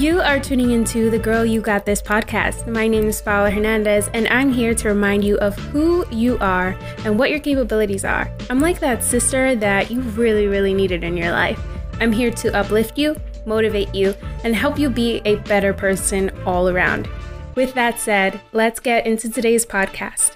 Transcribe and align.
You 0.00 0.22
are 0.22 0.40
tuning 0.40 0.70
into 0.70 1.10
the 1.10 1.18
Girl 1.18 1.44
You 1.44 1.60
Got 1.60 1.84
This 1.84 2.00
podcast. 2.00 2.66
My 2.66 2.88
name 2.88 3.08
is 3.08 3.20
Paula 3.20 3.50
Hernandez, 3.50 4.08
and 4.14 4.26
I'm 4.28 4.50
here 4.50 4.74
to 4.76 4.88
remind 4.88 5.22
you 5.22 5.36
of 5.40 5.54
who 5.58 6.08
you 6.10 6.38
are 6.38 6.74
and 7.04 7.18
what 7.18 7.28
your 7.28 7.38
capabilities 7.38 8.02
are. 8.02 8.34
I'm 8.48 8.60
like 8.60 8.80
that 8.80 9.04
sister 9.04 9.54
that 9.56 9.90
you 9.90 10.00
really, 10.00 10.46
really 10.46 10.72
needed 10.72 11.04
in 11.04 11.18
your 11.18 11.32
life. 11.32 11.60
I'm 12.00 12.12
here 12.12 12.30
to 12.30 12.56
uplift 12.56 12.96
you, 12.96 13.14
motivate 13.44 13.94
you, 13.94 14.14
and 14.42 14.56
help 14.56 14.78
you 14.78 14.88
be 14.88 15.20
a 15.26 15.34
better 15.36 15.74
person 15.74 16.30
all 16.46 16.70
around. 16.70 17.06
With 17.54 17.74
that 17.74 18.00
said, 18.00 18.40
let's 18.54 18.80
get 18.80 19.06
into 19.06 19.28
today's 19.28 19.66
podcast. 19.66 20.34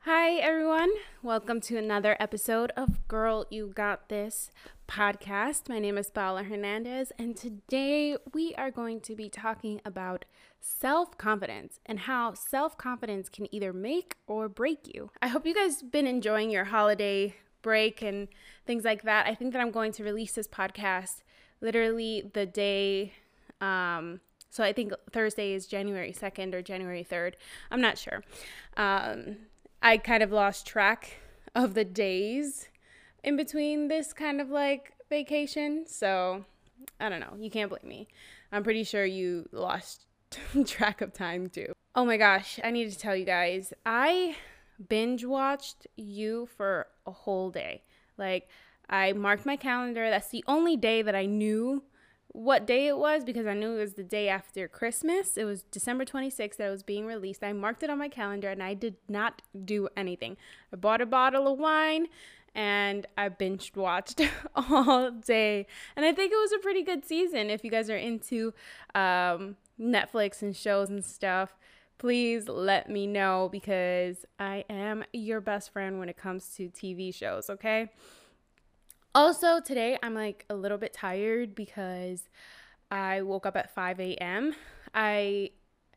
Hi, 0.00 0.34
everyone. 0.40 0.90
Welcome 1.22 1.60
to 1.62 1.76
another 1.76 2.16
episode 2.18 2.72
of 2.78 3.06
Girl 3.06 3.44
You 3.50 3.66
Got 3.74 4.08
This 4.08 4.50
podcast. 4.88 5.68
My 5.68 5.78
name 5.78 5.98
is 5.98 6.08
Paula 6.08 6.44
Hernandez, 6.44 7.12
and 7.18 7.36
today 7.36 8.16
we 8.32 8.54
are 8.54 8.70
going 8.70 9.02
to 9.02 9.14
be 9.14 9.28
talking 9.28 9.82
about 9.84 10.24
self 10.60 11.18
confidence 11.18 11.78
and 11.84 12.00
how 12.00 12.32
self 12.32 12.78
confidence 12.78 13.28
can 13.28 13.54
either 13.54 13.70
make 13.70 14.16
or 14.26 14.48
break 14.48 14.94
you. 14.94 15.10
I 15.20 15.28
hope 15.28 15.44
you 15.44 15.54
guys 15.54 15.82
been 15.82 16.06
enjoying 16.06 16.50
your 16.50 16.64
holiday 16.64 17.36
break 17.60 18.00
and 18.00 18.28
things 18.66 18.84
like 18.84 19.02
that. 19.02 19.26
I 19.26 19.34
think 19.34 19.52
that 19.52 19.60
I'm 19.60 19.72
going 19.72 19.92
to 19.92 20.04
release 20.04 20.32
this 20.32 20.48
podcast 20.48 21.16
literally 21.60 22.30
the 22.32 22.46
day. 22.46 23.12
Um, 23.60 24.20
so 24.48 24.64
I 24.64 24.72
think 24.72 24.94
Thursday 25.12 25.52
is 25.52 25.66
January 25.66 26.14
2nd 26.14 26.54
or 26.54 26.62
January 26.62 27.06
3rd. 27.08 27.34
I'm 27.70 27.82
not 27.82 27.98
sure. 27.98 28.24
Um, 28.78 29.36
I 29.82 29.96
kind 29.96 30.22
of 30.22 30.30
lost 30.30 30.66
track 30.66 31.18
of 31.54 31.74
the 31.74 31.84
days 31.84 32.68
in 33.24 33.36
between 33.36 33.88
this 33.88 34.12
kind 34.12 34.40
of 34.40 34.50
like 34.50 34.92
vacation. 35.08 35.84
So 35.86 36.44
I 36.98 37.08
don't 37.08 37.20
know. 37.20 37.34
You 37.38 37.50
can't 37.50 37.70
blame 37.70 37.88
me. 37.88 38.08
I'm 38.52 38.62
pretty 38.62 38.84
sure 38.84 39.04
you 39.04 39.48
lost 39.52 40.06
track 40.66 41.00
of 41.00 41.12
time 41.12 41.48
too. 41.48 41.72
Oh 41.94 42.04
my 42.04 42.16
gosh, 42.16 42.60
I 42.62 42.70
need 42.70 42.90
to 42.90 42.98
tell 42.98 43.16
you 43.16 43.24
guys. 43.24 43.72
I 43.84 44.36
binge 44.88 45.24
watched 45.24 45.86
you 45.96 46.48
for 46.56 46.86
a 47.06 47.10
whole 47.10 47.50
day. 47.50 47.82
Like 48.16 48.48
I 48.88 49.12
marked 49.12 49.46
my 49.46 49.56
calendar. 49.56 50.08
That's 50.10 50.30
the 50.30 50.44
only 50.46 50.76
day 50.76 51.02
that 51.02 51.14
I 51.14 51.26
knew 51.26 51.82
what 52.32 52.66
day 52.66 52.86
it 52.86 52.96
was 52.96 53.24
because 53.24 53.46
I 53.46 53.54
knew 53.54 53.72
it 53.76 53.80
was 53.80 53.94
the 53.94 54.04
day 54.04 54.28
after 54.28 54.68
Christmas. 54.68 55.36
It 55.36 55.44
was 55.44 55.64
December 55.64 56.04
26th 56.04 56.56
that 56.56 56.68
it 56.68 56.70
was 56.70 56.82
being 56.82 57.06
released. 57.06 57.42
I 57.42 57.52
marked 57.52 57.82
it 57.82 57.90
on 57.90 57.98
my 57.98 58.08
calendar 58.08 58.48
and 58.48 58.62
I 58.62 58.74
did 58.74 58.96
not 59.08 59.42
do 59.64 59.88
anything. 59.96 60.36
I 60.72 60.76
bought 60.76 61.00
a 61.00 61.06
bottle 61.06 61.52
of 61.52 61.58
wine 61.58 62.06
and 62.54 63.06
I 63.16 63.28
binge 63.28 63.72
watched 63.74 64.20
all 64.54 65.10
day. 65.10 65.66
And 65.96 66.06
I 66.06 66.12
think 66.12 66.32
it 66.32 66.36
was 66.36 66.52
a 66.52 66.58
pretty 66.58 66.82
good 66.82 67.04
season. 67.04 67.50
If 67.50 67.64
you 67.64 67.70
guys 67.70 67.90
are 67.90 67.96
into 67.96 68.54
um, 68.94 69.56
Netflix 69.80 70.42
and 70.42 70.54
shows 70.54 70.88
and 70.88 71.04
stuff, 71.04 71.56
please 71.98 72.48
let 72.48 72.88
me 72.88 73.06
know 73.06 73.48
because 73.50 74.24
I 74.38 74.64
am 74.70 75.04
your 75.12 75.40
best 75.40 75.72
friend 75.72 75.98
when 75.98 76.08
it 76.08 76.16
comes 76.16 76.54
to 76.56 76.68
TV 76.68 77.14
shows, 77.14 77.50
okay? 77.50 77.90
Also, 79.14 79.60
today 79.60 79.98
I'm 80.02 80.14
like 80.14 80.44
a 80.48 80.54
little 80.54 80.78
bit 80.78 80.92
tired 80.92 81.54
because 81.54 82.28
I 82.90 83.22
woke 83.22 83.44
up 83.44 83.56
at 83.56 83.74
5 83.74 83.98
a.m. 83.98 84.54
I 84.94 85.50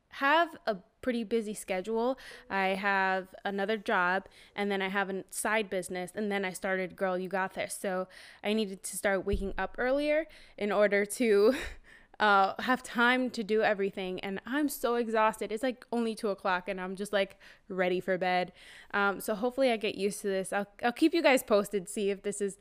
have 0.10 0.50
a 0.66 0.78
pretty 1.02 1.24
busy 1.24 1.54
schedule. 1.54 2.18
I 2.50 2.70
have 2.70 3.28
another 3.46 3.78
job 3.78 4.28
and 4.56 4.72
then 4.72 4.82
I 4.82 4.90
have 4.90 5.10
a 5.12 5.24
side 5.30 5.70
business 5.70 6.12
and 6.16 6.32
then 6.32 6.44
I 6.44 6.54
started 6.54 6.96
Girl 6.96 7.20
You 7.20 7.30
Got 7.30 7.54
This. 7.54 7.78
So 7.80 8.08
I 8.44 8.54
needed 8.54 8.82
to 8.84 8.98
start 8.98 9.26
waking 9.26 9.54
up 9.60 9.76
earlier 9.78 10.26
in 10.58 10.72
order 10.72 11.06
to 11.06 11.54
uh, 12.24 12.54
have 12.62 12.82
time 12.82 13.30
to 13.30 13.44
do 13.44 13.64
everything. 13.64 14.18
And 14.22 14.40
I'm 14.46 14.70
so 14.70 14.96
exhausted. 14.96 15.52
It's 15.52 15.62
like 15.62 15.86
only 15.92 16.16
two 16.16 16.30
o'clock 16.30 16.70
and 16.70 16.80
I'm 16.80 16.96
just 16.96 17.12
like 17.12 17.36
ready 17.68 18.00
for 18.00 18.18
bed. 18.18 18.54
Um, 18.94 19.20
so 19.20 19.36
hopefully 19.36 19.72
I 19.72 19.78
get 19.78 19.96
used 19.96 20.22
to 20.22 20.28
this. 20.28 20.54
I'll, 20.54 20.68
I'll 20.82 20.94
keep 20.94 21.14
you 21.14 21.22
guys 21.22 21.44
posted, 21.44 21.90
see 21.90 22.12
if 22.12 22.24
this 22.24 22.40
is 22.40 22.58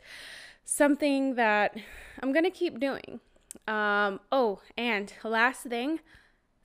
something 0.64 1.36
that 1.36 1.76
I'm 2.20 2.32
going 2.32 2.44
to 2.44 2.50
keep 2.50 2.80
doing. 2.80 3.20
Um, 3.68 4.18
oh, 4.32 4.62
and 4.76 5.12
last 5.22 5.62
thing 5.62 6.00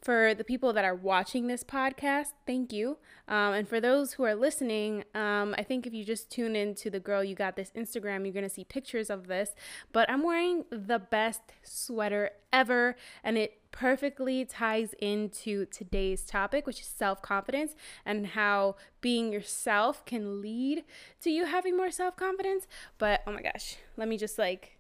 for 0.01 0.33
the 0.33 0.43
people 0.43 0.73
that 0.73 0.85
are 0.85 0.95
watching 0.95 1.47
this 1.47 1.63
podcast, 1.63 2.27
thank 2.45 2.71
you. 2.71 2.97
Um, 3.27 3.53
and 3.53 3.67
for 3.67 3.81
those 3.81 4.13
who 4.13 4.23
are 4.23 4.35
listening, 4.35 5.03
um, 5.15 5.55
I 5.57 5.63
think 5.63 5.87
if 5.87 5.93
you 5.93 6.05
just 6.05 6.29
tune 6.29 6.55
into 6.55 6.89
the 6.89 6.99
Girl 6.99 7.23
You 7.23 7.35
Got 7.35 7.55
This 7.55 7.71
Instagram, 7.75 8.23
you're 8.23 8.33
going 8.33 8.43
to 8.43 8.49
see 8.49 8.63
pictures 8.63 9.09
of 9.09 9.27
this. 9.27 9.55
But 9.91 10.09
I'm 10.09 10.23
wearing 10.23 10.65
the 10.69 10.99
best 10.99 11.41
sweater 11.63 12.31
ever, 12.53 12.95
and 13.23 13.37
it 13.37 13.59
perfectly 13.71 14.45
ties 14.45 14.93
into 14.99 15.65
today's 15.65 16.23
topic, 16.25 16.65
which 16.65 16.81
is 16.81 16.87
self 16.87 17.21
confidence 17.21 17.75
and 18.05 18.27
how 18.27 18.75
being 19.01 19.31
yourself 19.31 20.05
can 20.05 20.41
lead 20.41 20.83
to 21.21 21.29
you 21.29 21.45
having 21.45 21.75
more 21.75 21.91
self 21.91 22.15
confidence. 22.15 22.67
But 22.97 23.21
oh 23.27 23.31
my 23.31 23.41
gosh, 23.41 23.77
let 23.97 24.07
me 24.07 24.17
just 24.17 24.37
like 24.37 24.77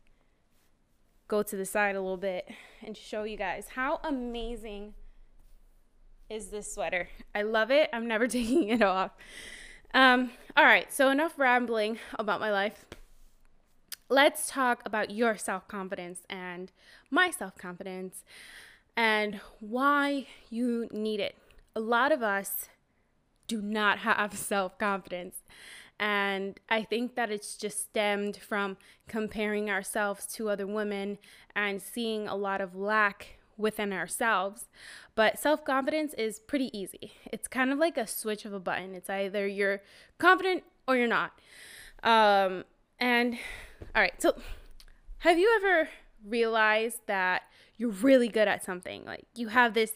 go 1.27 1.43
to 1.43 1.55
the 1.55 1.65
side 1.65 1.95
a 1.95 2.01
little 2.01 2.17
bit 2.17 2.49
and 2.85 2.95
show 2.95 3.23
you 3.23 3.35
guys 3.37 3.69
how 3.75 3.99
amazing 4.03 4.93
is 6.29 6.47
this 6.47 6.73
sweater. 6.73 7.09
I 7.33 7.41
love 7.43 7.71
it. 7.71 7.89
I'm 7.93 8.07
never 8.07 8.27
taking 8.27 8.69
it 8.69 8.81
off. 8.81 9.11
Um, 9.93 10.31
all 10.55 10.65
right, 10.65 10.91
so 10.91 11.09
enough 11.09 11.37
rambling 11.37 11.99
about 12.17 12.39
my 12.39 12.51
life. 12.51 12.85
Let's 14.09 14.49
talk 14.49 14.81
about 14.85 15.11
your 15.11 15.37
self 15.37 15.67
confidence 15.67 16.21
and 16.29 16.71
my 17.09 17.29
self 17.29 17.57
confidence 17.57 18.23
and 18.95 19.39
why 19.59 20.27
you 20.49 20.87
need 20.91 21.19
it. 21.19 21.35
A 21.75 21.79
lot 21.79 22.11
of 22.11 22.23
us 22.23 22.69
do 23.47 23.61
not 23.61 23.99
have 23.99 24.33
self 24.37 24.77
confidence. 24.77 25.37
And 25.99 26.59
I 26.69 26.83
think 26.83 27.15
that 27.15 27.31
it's 27.31 27.57
just 27.57 27.85
stemmed 27.85 28.37
from 28.37 28.77
comparing 29.07 29.69
ourselves 29.69 30.27
to 30.35 30.49
other 30.49 30.67
women 30.67 31.17
and 31.55 31.81
seeing 31.81 32.27
a 32.27 32.35
lot 32.35 32.61
of 32.61 32.75
lack 32.75 33.36
within 33.57 33.91
ourselves. 33.91 34.67
But 35.15 35.39
self 35.39 35.65
confidence 35.65 36.13
is 36.13 36.39
pretty 36.39 36.75
easy. 36.77 37.13
It's 37.31 37.47
kind 37.47 37.71
of 37.71 37.79
like 37.79 37.97
a 37.97 38.07
switch 38.07 38.45
of 38.45 38.53
a 38.53 38.59
button. 38.59 38.93
It's 38.93 39.09
either 39.09 39.47
you're 39.47 39.81
confident 40.17 40.63
or 40.87 40.95
you're 40.95 41.07
not. 41.07 41.31
Um, 42.03 42.63
and 42.99 43.37
all 43.95 44.01
right, 44.01 44.19
so 44.21 44.35
have 45.19 45.37
you 45.37 45.51
ever 45.57 45.89
realized 46.25 46.99
that 47.07 47.43
you're 47.77 47.89
really 47.89 48.27
good 48.27 48.47
at 48.47 48.63
something? 48.63 49.03
Like 49.05 49.25
you 49.35 49.49
have 49.49 49.73
this 49.73 49.93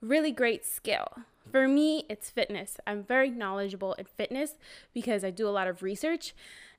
really 0.00 0.32
great 0.32 0.64
skill. 0.64 1.06
For 1.50 1.66
me, 1.66 2.06
it's 2.08 2.30
fitness. 2.30 2.78
I'm 2.86 3.02
very 3.02 3.30
knowledgeable 3.30 3.94
in 3.94 4.04
fitness 4.04 4.54
because 4.94 5.24
I 5.24 5.30
do 5.30 5.48
a 5.48 5.50
lot 5.50 5.66
of 5.66 5.82
research. 5.82 6.34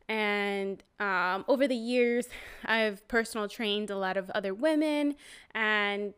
And 0.09 0.84
um, 1.00 1.46
over 1.47 1.68
the 1.68 1.75
years, 1.75 2.28
I've 2.66 3.08
personal 3.08 3.47
trained 3.47 3.90
a 3.90 3.97
lot 3.97 4.18
of 4.18 4.30
other 4.31 4.53
women 4.53 5.16
and 5.53 6.14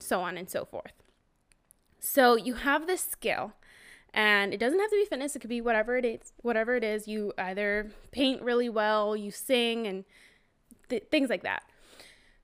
so 0.00 0.20
on 0.20 0.36
and 0.36 0.48
so 0.48 0.64
forth. 0.64 0.92
So 2.00 2.36
you 2.36 2.54
have 2.54 2.86
this 2.86 3.02
skill, 3.02 3.52
and 4.14 4.54
it 4.54 4.58
doesn't 4.58 4.78
have 4.78 4.90
to 4.90 4.96
be 4.96 5.04
fitness. 5.04 5.34
It 5.34 5.40
could 5.40 5.50
be 5.50 5.60
whatever 5.60 5.96
it 5.96 6.04
is. 6.04 6.32
Whatever 6.42 6.76
it 6.76 6.84
is, 6.84 7.08
you 7.08 7.32
either 7.36 7.90
paint 8.12 8.40
really 8.42 8.68
well, 8.68 9.16
you 9.16 9.30
sing, 9.30 9.86
and 9.86 10.04
th- 10.88 11.04
things 11.10 11.28
like 11.28 11.42
that. 11.42 11.64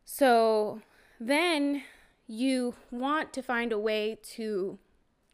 So 0.05 0.83
then 1.21 1.83
you 2.27 2.75
want 2.91 3.33
to 3.35 3.43
find 3.43 3.73
a 3.73 3.79
way 3.79 4.19
to 4.35 4.79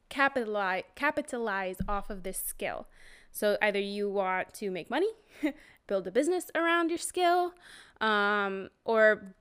capitalize 0.09 0.85
capitalize 0.95 1.77
off 1.89 2.11
of 2.11 2.23
this 2.23 2.39
skill. 2.39 2.87
So 3.33 3.57
either 3.63 3.79
you 3.79 4.11
want 4.11 4.53
to 4.55 4.71
make 4.71 4.91
money, 4.91 5.11
build 5.87 6.07
a 6.07 6.11
business 6.11 6.51
around 6.55 6.91
your 6.91 6.99
skill, 6.99 7.53
um, 8.01 8.71
or 8.85 9.35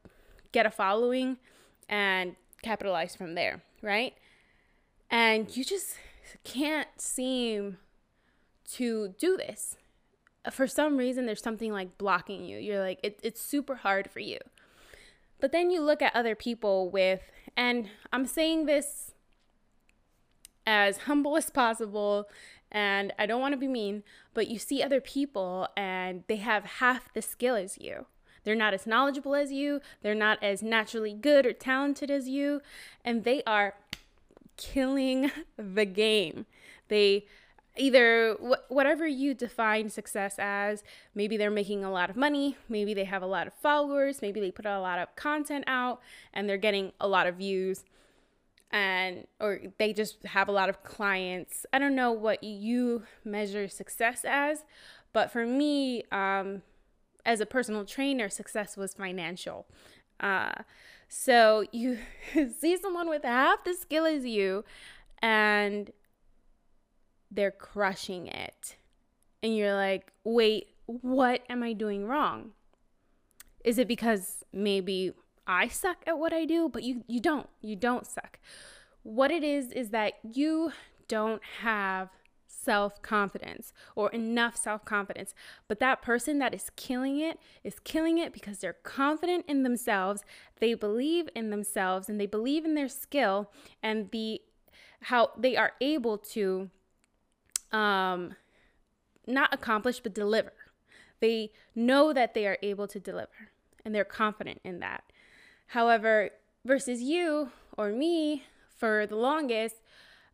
get 0.51 0.65
a 0.65 0.71
following 0.71 1.37
and 1.87 2.35
capitalize 2.61 3.15
from 3.15 3.35
there, 3.35 3.61
right? 3.81 4.13
And 5.09 5.55
you 5.55 5.63
just 5.63 5.95
can't 6.43 6.89
seem 6.97 7.77
to 8.73 9.15
do 9.17 9.37
this. 9.37 9.77
For 10.51 10.67
some 10.67 10.97
reason, 10.97 11.25
there's 11.25 11.41
something 11.41 11.71
like 11.71 11.97
blocking 11.97 12.45
you. 12.45 12.59
You're 12.59 12.81
like, 12.81 12.99
it, 13.03 13.19
it's 13.23 13.41
super 13.41 13.75
hard 13.75 14.09
for 14.09 14.19
you. 14.19 14.37
But 15.39 15.51
then 15.51 15.71
you 15.71 15.81
look 15.81 16.01
at 16.01 16.15
other 16.15 16.35
people 16.35 16.89
with, 16.89 17.21
and 17.55 17.89
I'm 18.11 18.25
saying 18.25 18.65
this 18.65 19.13
as 20.67 20.97
humble 20.99 21.35
as 21.35 21.49
possible 21.49 22.27
and 22.71 23.13
I 23.17 23.25
don't 23.25 23.41
want 23.41 23.53
to 23.53 23.57
be 23.57 23.67
mean, 23.67 24.03
but 24.33 24.47
you 24.47 24.59
see 24.59 24.83
other 24.83 25.01
people 25.01 25.67
and 25.75 26.23
they 26.27 26.37
have 26.37 26.63
half 26.65 27.13
the 27.13 27.21
skill 27.21 27.55
as 27.55 27.77
you. 27.77 28.05
They're 28.43 28.55
not 28.55 28.73
as 28.73 28.87
knowledgeable 28.87 29.35
as 29.35 29.51
you, 29.51 29.81
they're 30.01 30.15
not 30.15 30.41
as 30.41 30.63
naturally 30.63 31.13
good 31.13 31.45
or 31.45 31.53
talented 31.53 32.09
as 32.09 32.27
you, 32.27 32.61
and 33.03 33.23
they 33.23 33.43
are 33.45 33.75
killing 34.57 35.31
the 35.57 35.85
game. 35.85 36.45
They 36.87 37.25
either 37.77 38.33
wh- 38.35 38.71
whatever 38.71 39.07
you 39.07 39.33
define 39.33 39.89
success 39.89 40.35
as 40.37 40.83
maybe 41.15 41.37
they're 41.37 41.49
making 41.49 41.83
a 41.83 41.91
lot 41.91 42.09
of 42.09 42.15
money 42.15 42.57
maybe 42.67 42.93
they 42.93 43.05
have 43.05 43.21
a 43.21 43.27
lot 43.27 43.47
of 43.47 43.53
followers 43.53 44.21
maybe 44.21 44.39
they 44.39 44.51
put 44.51 44.65
a 44.65 44.79
lot 44.79 44.99
of 44.99 45.15
content 45.15 45.63
out 45.67 46.01
and 46.33 46.49
they're 46.49 46.57
getting 46.57 46.91
a 46.99 47.07
lot 47.07 47.27
of 47.27 47.35
views 47.35 47.85
and 48.71 49.25
or 49.39 49.59
they 49.77 49.93
just 49.93 50.23
have 50.25 50.47
a 50.47 50.51
lot 50.51 50.69
of 50.69 50.83
clients 50.83 51.65
i 51.73 51.79
don't 51.79 51.95
know 51.95 52.11
what 52.11 52.43
you 52.43 53.03
measure 53.23 53.67
success 53.67 54.23
as 54.27 54.63
but 55.11 55.31
for 55.31 55.45
me 55.45 56.03
um, 56.11 56.61
as 57.25 57.39
a 57.39 57.45
personal 57.45 57.83
trainer 57.83 58.29
success 58.29 58.77
was 58.77 58.93
financial 58.93 59.65
uh, 60.19 60.53
so 61.07 61.65
you 61.71 61.97
see 62.59 62.77
someone 62.77 63.09
with 63.09 63.23
half 63.23 63.63
the 63.63 63.73
skill 63.73 64.05
as 64.05 64.25
you 64.25 64.63
and 65.21 65.91
they're 67.31 67.51
crushing 67.51 68.27
it. 68.27 68.77
And 69.41 69.55
you're 69.55 69.75
like, 69.75 70.11
wait, 70.23 70.67
what 70.85 71.43
am 71.49 71.63
I 71.63 71.73
doing 71.73 72.05
wrong? 72.05 72.51
Is 73.63 73.77
it 73.77 73.87
because 73.87 74.43
maybe 74.51 75.11
I 75.49 75.67
suck 75.67 76.03
at 76.05 76.19
what 76.19 76.31
I 76.31 76.45
do? 76.45 76.69
But 76.69 76.83
you, 76.83 77.03
you 77.07 77.19
don't. 77.19 77.49
You 77.61 77.75
don't 77.75 78.05
suck. 78.05 78.39
What 79.01 79.31
it 79.31 79.43
is, 79.43 79.71
is 79.71 79.89
that 79.89 80.13
you 80.23 80.71
don't 81.07 81.41
have 81.61 82.09
self 82.45 83.01
confidence 83.01 83.73
or 83.95 84.11
enough 84.11 84.55
self 84.55 84.85
confidence. 84.85 85.33
But 85.67 85.79
that 85.79 86.03
person 86.03 86.37
that 86.37 86.53
is 86.53 86.69
killing 86.75 87.19
it 87.19 87.39
is 87.63 87.79
killing 87.79 88.19
it 88.19 88.31
because 88.31 88.59
they're 88.59 88.73
confident 88.73 89.45
in 89.47 89.63
themselves, 89.63 90.23
they 90.59 90.75
believe 90.75 91.27
in 91.35 91.49
themselves, 91.49 92.07
and 92.07 92.21
they 92.21 92.27
believe 92.27 92.63
in 92.63 92.75
their 92.75 92.89
skill 92.89 93.51
and 93.81 94.11
the 94.11 94.41
how 95.03 95.31
they 95.35 95.57
are 95.57 95.71
able 95.81 96.17
to 96.19 96.69
um, 97.71 98.35
not 99.25 99.51
accomplish, 99.51 99.99
but 99.99 100.13
deliver. 100.13 100.53
They 101.21 101.51
know 101.73 102.13
that 102.13 102.35
they 102.35 102.45
are 102.45 102.57
able 102.61 102.87
to 102.87 102.99
deliver 102.99 103.49
and 103.83 103.95
they're 103.95 104.05
confident 104.05 104.61
in 104.63 104.79
that. 104.79 105.03
However, 105.69 106.31
versus 106.65 107.01
you 107.01 107.51
or 107.77 107.91
me, 107.91 108.43
for 108.79 109.05
the 109.05 109.15
longest, 109.15 109.75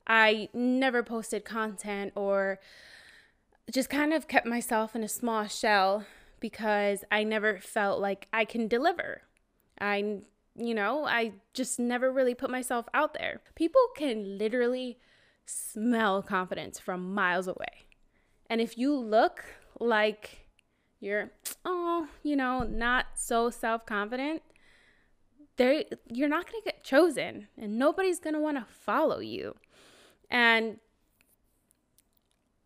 I 0.07 0.49
never 0.53 1.03
posted 1.03 1.43
content 1.43 2.13
or 2.15 2.59
just 3.71 3.89
kind 3.89 4.13
of 4.13 4.27
kept 4.27 4.45
myself 4.45 4.95
in 4.95 5.03
a 5.03 5.07
small 5.07 5.47
shell 5.47 6.05
because 6.39 7.03
I 7.11 7.23
never 7.23 7.59
felt 7.59 7.99
like 7.99 8.27
I 8.31 8.45
can 8.45 8.67
deliver. 8.67 9.23
I, 9.81 10.19
you 10.55 10.75
know, 10.75 11.05
I 11.05 11.33
just 11.53 11.79
never 11.79 12.11
really 12.11 12.35
put 12.35 12.51
myself 12.51 12.85
out 12.93 13.15
there. 13.15 13.41
People 13.55 13.81
can 13.97 14.37
literally 14.37 14.99
smell 15.45 16.21
confidence 16.21 16.79
from 16.79 17.13
miles 17.13 17.47
away. 17.47 17.87
And 18.47 18.61
if 18.61 18.77
you 18.77 18.95
look 18.95 19.43
like 19.79 20.47
you're, 20.99 21.31
oh, 21.65 22.07
you 22.21 22.35
know, 22.35 22.61
not 22.61 23.05
so 23.15 23.49
self 23.49 23.85
confident, 23.85 24.43
you're 25.57 26.29
not 26.29 26.49
going 26.49 26.61
to 26.61 26.65
get 26.65 26.83
chosen 26.83 27.47
and 27.57 27.77
nobody's 27.77 28.19
going 28.19 28.33
to 28.33 28.39
want 28.39 28.57
to 28.57 28.65
follow 28.69 29.19
you. 29.19 29.55
And 30.29 30.79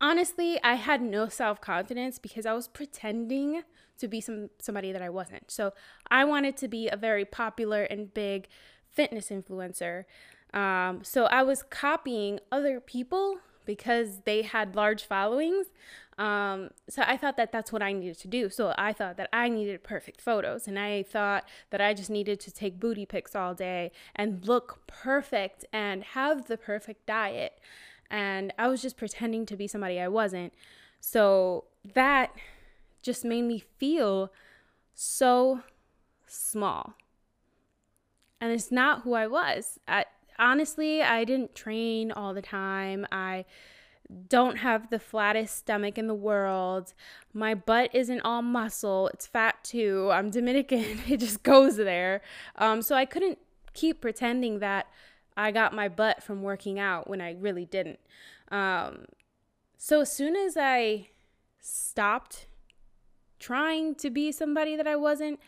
honestly, 0.00 0.58
I 0.62 0.74
had 0.74 1.02
no 1.02 1.28
self 1.28 1.60
confidence 1.60 2.18
because 2.18 2.46
I 2.46 2.52
was 2.52 2.68
pretending 2.68 3.62
to 3.98 4.08
be 4.08 4.20
some 4.20 4.50
somebody 4.58 4.92
that 4.92 5.02
I 5.02 5.10
wasn't. 5.10 5.50
So 5.50 5.72
I 6.10 6.24
wanted 6.24 6.56
to 6.58 6.68
be 6.68 6.88
a 6.88 6.96
very 6.96 7.24
popular 7.24 7.84
and 7.84 8.12
big 8.12 8.48
fitness 8.88 9.28
influencer. 9.28 10.04
Um, 10.52 11.04
so 11.04 11.26
I 11.26 11.42
was 11.42 11.62
copying 11.62 12.40
other 12.50 12.80
people 12.80 13.38
because 13.70 14.22
they 14.24 14.42
had 14.42 14.74
large 14.74 15.04
followings. 15.04 15.66
Um, 16.18 16.70
so 16.88 17.04
I 17.06 17.16
thought 17.16 17.36
that 17.36 17.52
that's 17.52 17.72
what 17.72 17.82
I 17.82 17.92
needed 17.92 18.18
to 18.18 18.26
do. 18.26 18.50
So 18.50 18.74
I 18.76 18.92
thought 18.92 19.16
that 19.16 19.28
I 19.32 19.48
needed 19.48 19.84
perfect 19.84 20.20
photos 20.20 20.66
and 20.66 20.76
I 20.76 21.04
thought 21.04 21.44
that 21.70 21.80
I 21.80 21.94
just 21.94 22.10
needed 22.10 22.40
to 22.40 22.50
take 22.50 22.80
booty 22.80 23.06
pics 23.06 23.36
all 23.36 23.54
day 23.54 23.92
and 24.16 24.44
look 24.44 24.80
perfect 24.88 25.64
and 25.72 26.02
have 26.02 26.48
the 26.48 26.56
perfect 26.56 27.06
diet. 27.06 27.60
And 28.10 28.52
I 28.58 28.66
was 28.66 28.82
just 28.82 28.96
pretending 28.96 29.46
to 29.46 29.56
be 29.56 29.68
somebody 29.68 30.00
I 30.00 30.08
wasn't. 30.08 30.52
So 30.98 31.66
that 31.94 32.34
just 33.04 33.24
made 33.24 33.42
me 33.42 33.62
feel 33.78 34.32
so 34.94 35.60
small. 36.26 36.94
And 38.40 38.50
it's 38.50 38.72
not 38.72 39.02
who 39.02 39.12
I 39.14 39.28
was. 39.28 39.78
I, 39.86 40.06
honestly, 40.40 41.02
I 41.02 41.24
didn't 41.24 41.54
train 41.54 42.10
all 42.10 42.34
the 42.34 42.42
time. 42.42 43.06
I 43.12 43.44
don't 44.28 44.56
have 44.56 44.90
the 44.90 44.98
flattest 44.98 45.56
stomach 45.56 45.96
in 45.96 46.06
the 46.06 46.14
world. 46.14 46.94
My 47.32 47.54
butt 47.54 47.90
isn't 47.94 48.20
all 48.22 48.42
muscle, 48.42 49.08
it's 49.14 49.26
fat 49.26 49.62
too. 49.62 50.08
I'm 50.12 50.30
Dominican, 50.30 51.00
it 51.08 51.18
just 51.18 51.42
goes 51.42 51.76
there. 51.76 52.22
Um, 52.56 52.82
so 52.82 52.96
I 52.96 53.04
couldn't 53.04 53.38
keep 53.72 54.00
pretending 54.00 54.58
that 54.58 54.86
I 55.36 55.52
got 55.52 55.72
my 55.72 55.88
butt 55.88 56.22
from 56.22 56.42
working 56.42 56.78
out 56.78 57.08
when 57.08 57.20
I 57.20 57.32
really 57.38 57.64
didn't. 57.64 58.00
Um, 58.50 59.04
so 59.76 60.00
as 60.00 60.12
soon 60.12 60.34
as 60.34 60.56
I 60.56 61.08
stopped 61.60 62.46
trying 63.38 63.94
to 63.96 64.10
be 64.10 64.32
somebody 64.32 64.76
that 64.76 64.86
I 64.86 64.96
wasn't, 64.96 65.38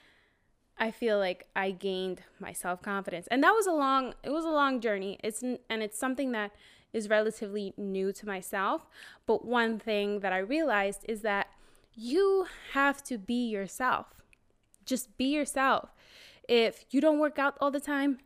I 0.82 0.90
feel 0.90 1.16
like 1.20 1.46
I 1.54 1.70
gained 1.70 2.22
my 2.40 2.52
self-confidence. 2.52 3.28
And 3.30 3.40
that 3.44 3.52
was 3.52 3.68
a 3.68 3.72
long 3.72 4.14
it 4.24 4.30
was 4.30 4.44
a 4.44 4.50
long 4.50 4.80
journey. 4.80 5.16
It's 5.22 5.40
and 5.40 5.80
it's 5.82 5.96
something 5.96 6.32
that 6.32 6.50
is 6.92 7.08
relatively 7.08 7.72
new 7.76 8.12
to 8.12 8.26
myself, 8.26 8.88
but 9.24 9.44
one 9.44 9.78
thing 9.78 10.20
that 10.20 10.32
I 10.32 10.38
realized 10.38 11.04
is 11.08 11.22
that 11.22 11.46
you 11.94 12.46
have 12.72 13.00
to 13.04 13.16
be 13.16 13.48
yourself. 13.48 14.06
Just 14.84 15.16
be 15.16 15.26
yourself. 15.26 15.90
If 16.48 16.84
you 16.90 17.00
don't 17.00 17.20
work 17.20 17.38
out 17.38 17.56
all 17.60 17.70
the 17.70 17.78
time, 17.78 18.18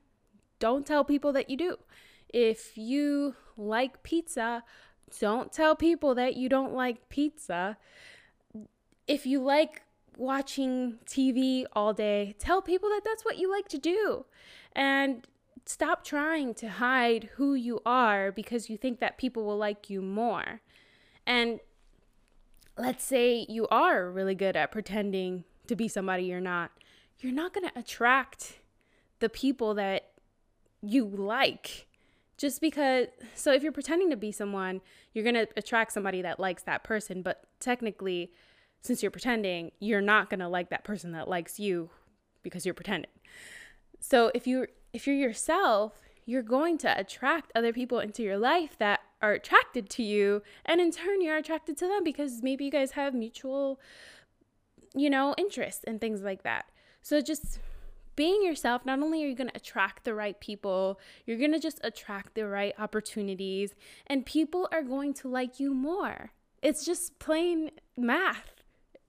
don't 0.58 0.86
tell 0.86 1.04
people 1.04 1.34
that 1.34 1.50
you 1.50 1.58
do. 1.58 1.76
If 2.30 2.78
you 2.78 3.36
like 3.58 4.02
pizza, 4.02 4.64
don't 5.20 5.52
tell 5.52 5.76
people 5.76 6.14
that 6.14 6.36
you 6.36 6.48
don't 6.48 6.72
like 6.72 7.10
pizza. 7.10 7.76
If 9.06 9.26
you 9.26 9.42
like 9.42 9.82
watching 10.16 10.98
TV 11.06 11.64
all 11.72 11.92
day. 11.92 12.34
Tell 12.38 12.62
people 12.62 12.88
that 12.90 13.02
that's 13.04 13.24
what 13.24 13.38
you 13.38 13.50
like 13.50 13.68
to 13.68 13.78
do. 13.78 14.24
And 14.74 15.26
stop 15.64 16.04
trying 16.04 16.54
to 16.54 16.68
hide 16.68 17.30
who 17.34 17.54
you 17.54 17.80
are 17.84 18.32
because 18.32 18.70
you 18.70 18.76
think 18.76 19.00
that 19.00 19.18
people 19.18 19.44
will 19.44 19.56
like 19.56 19.90
you 19.90 20.00
more. 20.00 20.60
And 21.26 21.60
let's 22.78 23.04
say 23.04 23.46
you 23.48 23.66
are 23.68 24.10
really 24.10 24.34
good 24.34 24.56
at 24.56 24.70
pretending 24.70 25.44
to 25.66 25.76
be 25.76 25.88
somebody 25.88 26.24
you're 26.24 26.40
not. 26.40 26.70
You're 27.20 27.32
not 27.32 27.52
going 27.52 27.68
to 27.68 27.78
attract 27.78 28.60
the 29.18 29.28
people 29.28 29.74
that 29.74 30.10
you 30.82 31.04
like 31.06 31.86
just 32.36 32.60
because 32.60 33.06
so 33.34 33.52
if 33.52 33.62
you're 33.62 33.72
pretending 33.72 34.10
to 34.10 34.16
be 34.16 34.30
someone 34.30 34.80
you're 35.14 35.24
going 35.24 35.34
to 35.34 35.48
attract 35.56 35.90
somebody 35.92 36.20
that 36.20 36.38
likes 36.38 36.62
that 36.62 36.84
person 36.84 37.22
but 37.22 37.44
technically 37.58 38.30
since 38.82 39.02
you're 39.02 39.10
pretending, 39.10 39.72
you're 39.80 40.00
not 40.00 40.30
going 40.30 40.40
to 40.40 40.48
like 40.48 40.70
that 40.70 40.84
person 40.84 41.12
that 41.12 41.28
likes 41.28 41.58
you 41.58 41.90
because 42.42 42.64
you're 42.64 42.74
pretending. 42.74 43.10
So 44.00 44.30
if 44.34 44.46
you 44.46 44.66
if 44.92 45.06
you're 45.06 45.16
yourself, 45.16 46.00
you're 46.24 46.42
going 46.42 46.78
to 46.78 46.98
attract 46.98 47.52
other 47.54 47.72
people 47.72 47.98
into 47.98 48.22
your 48.22 48.38
life 48.38 48.78
that 48.78 49.00
are 49.20 49.32
attracted 49.32 49.90
to 49.90 50.02
you 50.02 50.42
and 50.64 50.80
in 50.80 50.90
turn 50.90 51.20
you're 51.20 51.36
attracted 51.36 51.76
to 51.78 51.86
them 51.86 52.04
because 52.04 52.42
maybe 52.42 52.64
you 52.64 52.70
guys 52.70 52.92
have 52.92 53.14
mutual 53.14 53.80
you 54.96 55.10
know, 55.10 55.34
interests 55.36 55.84
and 55.84 56.00
things 56.00 56.22
like 56.22 56.42
that. 56.42 56.64
So 57.02 57.20
just 57.20 57.60
being 58.16 58.42
yourself, 58.42 58.86
not 58.86 58.98
only 59.00 59.22
are 59.22 59.28
you 59.28 59.34
going 59.34 59.50
to 59.50 59.56
attract 59.56 60.04
the 60.04 60.14
right 60.14 60.40
people, 60.40 60.98
you're 61.26 61.38
going 61.38 61.52
to 61.52 61.60
just 61.60 61.78
attract 61.84 62.34
the 62.34 62.46
right 62.46 62.74
opportunities, 62.78 63.74
and 64.06 64.24
people 64.24 64.68
are 64.72 64.82
going 64.82 65.12
to 65.14 65.28
like 65.28 65.60
you 65.60 65.74
more. 65.74 66.32
It's 66.62 66.84
just 66.84 67.18
plain 67.18 67.70
math 67.96 68.55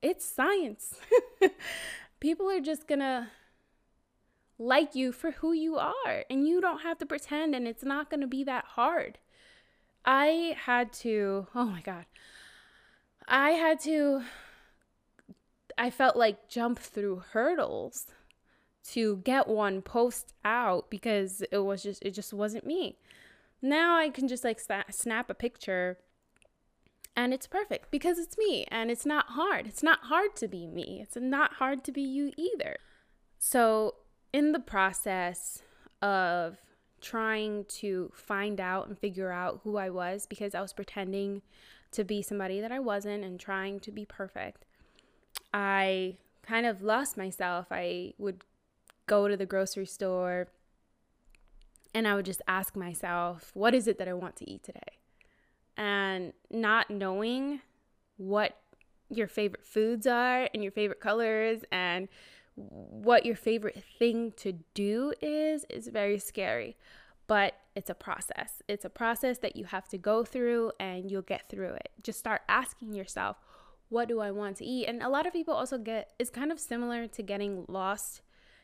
it's 0.01 0.25
science. 0.25 0.95
People 2.19 2.49
are 2.49 2.61
just 2.61 2.87
gonna 2.87 3.29
like 4.59 4.95
you 4.95 5.11
for 5.11 5.31
who 5.31 5.53
you 5.53 5.77
are, 5.77 6.25
and 6.29 6.47
you 6.47 6.61
don't 6.61 6.81
have 6.81 6.97
to 6.99 7.05
pretend, 7.05 7.55
and 7.55 7.67
it's 7.67 7.83
not 7.83 8.09
gonna 8.09 8.27
be 8.27 8.43
that 8.43 8.65
hard. 8.65 9.17
I 10.05 10.55
had 10.57 10.93
to, 10.93 11.47
oh 11.53 11.65
my 11.65 11.81
God, 11.81 12.05
I 13.27 13.51
had 13.51 13.79
to, 13.81 14.23
I 15.77 15.89
felt 15.89 16.15
like 16.15 16.47
jump 16.47 16.79
through 16.79 17.23
hurdles 17.31 18.07
to 18.91 19.17
get 19.17 19.49
one 19.49 19.81
post 19.81 20.33
out 20.45 20.89
because 20.89 21.43
it 21.51 21.57
was 21.57 21.83
just, 21.83 22.01
it 22.03 22.11
just 22.11 22.33
wasn't 22.33 22.65
me. 22.65 22.97
Now 23.61 23.97
I 23.97 24.09
can 24.09 24.27
just 24.27 24.45
like 24.45 24.61
snap 24.89 25.29
a 25.29 25.33
picture 25.33 25.97
and 27.17 27.33
it's 27.33 27.47
perfect 27.47 27.89
because 27.89 28.19
it's 28.19 28.37
me 28.37 28.63
and 28.69 28.91
it's 28.91 29.05
not 29.05 29.29
hard. 29.29 29.65
It's 29.65 29.81
not 29.81 30.01
hard 30.03 30.35
to 30.35 30.47
be 30.47 30.67
me. 30.67 30.99
It's 31.01 31.17
not 31.19 31.53
hard 31.53 31.83
to 31.85 31.91
be 31.91 32.03
you 32.03 32.31
either. 32.37 32.77
So, 33.39 33.95
in 34.31 34.51
the 34.51 34.59
process 34.59 35.63
of 35.99 36.57
trying 37.01 37.65
to 37.65 38.11
find 38.13 38.61
out 38.61 38.87
and 38.87 38.97
figure 38.97 39.31
out 39.31 39.61
who 39.63 39.77
I 39.77 39.89
was 39.89 40.27
because 40.27 40.53
I 40.53 40.61
was 40.61 40.73
pretending 40.73 41.41
to 41.91 42.03
be 42.03 42.21
somebody 42.21 42.61
that 42.61 42.71
I 42.71 42.79
wasn't 42.79 43.23
and 43.23 43.39
trying 43.39 43.79
to 43.81 43.91
be 43.91 44.05
perfect, 44.05 44.65
I 45.51 46.17
kind 46.43 46.67
of 46.67 46.83
lost 46.83 47.17
myself. 47.17 47.67
I 47.71 48.13
would 48.19 48.43
go 49.07 49.27
to 49.27 49.35
the 49.35 49.45
grocery 49.47 49.87
store 49.87 50.49
and 51.95 52.07
I 52.07 52.13
would 52.13 52.25
just 52.25 52.43
ask 52.47 52.75
myself, 52.75 53.51
what 53.55 53.73
is 53.73 53.87
it 53.87 53.97
that 53.97 54.07
I 54.07 54.13
want 54.13 54.35
to 54.37 54.49
eat 54.49 54.61
today? 54.61 54.99
And 55.77 56.33
not 56.49 56.89
knowing 56.89 57.61
what 58.17 58.57
your 59.09 59.27
favorite 59.27 59.65
foods 59.65 60.07
are 60.07 60.49
and 60.53 60.63
your 60.63 60.71
favorite 60.71 60.99
colors 60.99 61.61
and 61.71 62.07
what 62.55 63.25
your 63.25 63.35
favorite 63.35 63.83
thing 63.99 64.33
to 64.37 64.53
do 64.73 65.13
is 65.21 65.65
is 65.69 65.87
very 65.87 66.17
scary. 66.17 66.75
But 67.27 67.53
it's 67.75 67.89
a 67.89 67.93
process. 67.93 68.63
It's 68.67 68.85
a 68.85 68.89
process 68.89 69.37
that 69.39 69.55
you 69.55 69.65
have 69.65 69.87
to 69.89 69.97
go 69.97 70.23
through 70.23 70.71
and 70.79 71.11
you'll 71.11 71.21
get 71.21 71.49
through 71.49 71.73
it. 71.73 71.89
Just 72.01 72.19
start 72.19 72.41
asking 72.49 72.93
yourself 72.93 73.37
what 73.89 74.09
do 74.09 74.19
i 74.19 74.31
want 74.31 74.57
to 74.57 74.65
eat? 74.65 74.85
And 74.85 75.01
a 75.01 75.09
lot 75.09 75.25
of 75.25 75.33
people 75.33 75.53
also 75.53 75.77
get 75.77 76.11
it's 76.19 76.29
kind 76.29 76.51
of 76.51 76.59
similar 76.59 77.07
to 77.07 77.23
getting 77.23 77.65
lost 77.67 78.21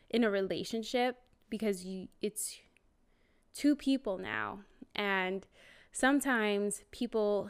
in 0.10 0.24
a 0.24 0.30
relationship 0.30 1.18
because 1.50 1.86
you 1.86 2.08
it's 2.22 2.60
two 3.54 3.76
people 3.76 4.18
now. 4.18 4.60
And 4.96 5.46
sometimes 5.94 6.84
people 6.92 7.50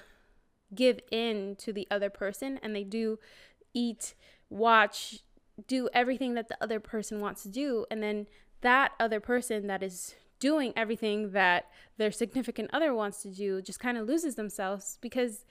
give 0.76 1.00
in 1.12 1.56
to 1.56 1.74
the 1.74 1.88
other 1.90 2.10
person 2.10 2.60
and 2.62 2.76
they 2.76 2.84
do 2.84 3.18
eat 3.74 4.14
watch 4.50 5.20
do 5.68 5.90
everything 5.94 6.34
that 6.34 6.50
the 6.50 6.58
other 6.62 6.80
person 6.80 7.20
wants 7.20 7.44
to 7.44 7.50
do 7.50 7.86
and 7.90 8.04
then 8.04 8.28
that 8.62 8.92
other 9.00 9.20
person 9.20 9.68
that 9.68 9.82
is 9.82 10.16
doing 10.40 10.74
everything 10.76 11.32
that 11.32 11.70
their 11.98 12.12
significant 12.12 12.70
other 12.74 12.94
wants 12.94 13.22
to 13.22 13.30
do 13.30 13.62
just 13.62 13.80
kind 13.80 13.98
of 13.98 14.08
loses 14.08 14.36
themselves 14.36 14.98
because 15.02 15.46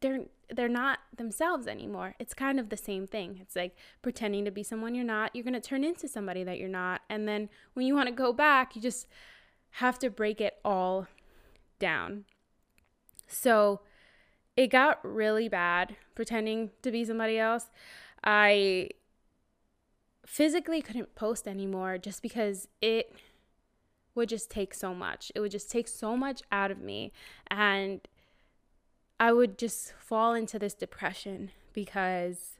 they're 0.00 0.20
they're 0.48 0.68
not 0.68 1.00
themselves 1.16 1.66
anymore. 1.66 2.14
It's 2.18 2.34
kind 2.34 2.60
of 2.60 2.68
the 2.68 2.76
same 2.76 3.06
thing. 3.06 3.38
It's 3.40 3.56
like 3.56 3.74
pretending 4.00 4.44
to 4.44 4.50
be 4.50 4.62
someone 4.62 4.94
you're 4.94 5.04
not. 5.04 5.34
You're 5.34 5.44
going 5.44 5.54
to 5.54 5.60
turn 5.60 5.82
into 5.82 6.08
somebody 6.08 6.44
that 6.44 6.58
you're 6.58 6.68
not. 6.68 7.00
And 7.08 7.26
then 7.26 7.48
when 7.72 7.86
you 7.86 7.94
want 7.94 8.08
to 8.08 8.14
go 8.14 8.32
back, 8.32 8.76
you 8.76 8.82
just 8.82 9.06
have 9.76 9.98
to 10.00 10.10
break 10.10 10.40
it 10.40 10.54
all 10.64 11.08
down. 11.82 12.24
So, 13.26 13.80
it 14.56 14.68
got 14.68 15.00
really 15.02 15.48
bad 15.48 15.96
pretending 16.14 16.70
to 16.82 16.90
be 16.90 17.04
somebody 17.04 17.38
else. 17.38 17.70
I 18.22 18.90
physically 20.24 20.80
couldn't 20.80 21.14
post 21.14 21.48
anymore 21.48 21.98
just 21.98 22.22
because 22.22 22.68
it 22.80 23.14
would 24.14 24.28
just 24.28 24.50
take 24.50 24.74
so 24.74 24.94
much. 24.94 25.32
It 25.34 25.40
would 25.40 25.50
just 25.50 25.70
take 25.70 25.88
so 25.88 26.16
much 26.16 26.42
out 26.52 26.70
of 26.70 26.80
me. 26.80 27.12
And 27.50 28.00
I 29.18 29.32
would 29.32 29.58
just 29.58 29.92
fall 29.98 30.34
into 30.34 30.58
this 30.58 30.74
depression 30.74 31.50
because 31.72 32.58